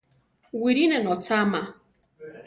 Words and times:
Wiʼri 0.61 0.85
ne 0.87 0.97
notzama. 1.03 1.61